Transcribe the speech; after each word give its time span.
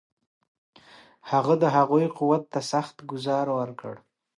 هغه 1.31 1.53
د 1.61 1.63
هغوی 1.75 2.05
قوت 2.17 2.43
ته 2.53 2.59
سخت 2.71 2.95
ګوزار 3.11 3.47
ورکړ. 3.57 3.93